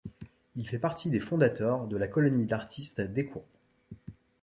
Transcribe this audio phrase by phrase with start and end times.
[0.55, 3.45] Il fait partie des fondateurs de la colonie d'artistes d'Écouen.